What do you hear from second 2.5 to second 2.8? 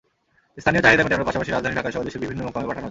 পাঠানো হচ্ছে।